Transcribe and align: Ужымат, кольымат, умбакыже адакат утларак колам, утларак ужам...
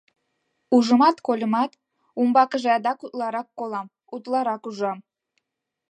Ужымат, 0.75 1.17
кольымат, 1.27 1.71
умбакыже 2.19 2.69
адакат 2.77 3.05
утларак 3.05 3.47
колам, 3.59 3.87
утларак 4.15 4.63
ужам... 4.69 4.97